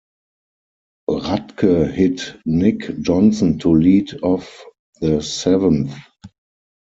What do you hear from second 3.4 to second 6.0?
to lead off the seventh.